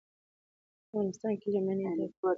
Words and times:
افغانستان 0.87 1.33
له 1.53 1.59
منی 1.65 1.83
ډک 1.97 2.13
دی. 2.19 2.27